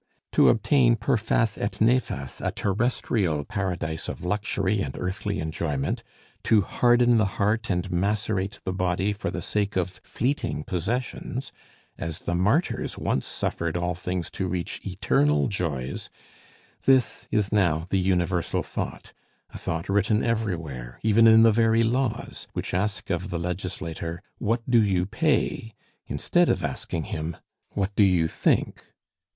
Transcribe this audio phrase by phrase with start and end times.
[0.31, 6.01] To obtain per fas et nefas a terrestrial paradise of luxury and earthly enjoyment,
[6.45, 11.51] to harden the heart and macerate the body for the sake of fleeting possessions,
[11.99, 16.09] as the martyrs once suffered all things to reach eternal joys,
[16.85, 19.13] this is now the universal thought
[19.51, 24.67] a thought written everywhere, even in the very laws which ask of the legislator, "What
[24.67, 25.75] do you pay?"
[26.07, 27.37] instead of asking him,
[27.73, 28.83] "What do you think?"